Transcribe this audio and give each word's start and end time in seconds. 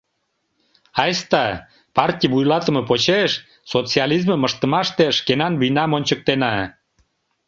Айста 1.03 1.45
партий 1.95 2.29
вуйлатыме 2.33 2.81
почеш 2.89 3.31
социализмым 3.71 4.41
ыштымаште 4.47 5.05
шкенан 5.17 5.53
вийнам 5.61 5.91
ончыктена! 5.97 6.53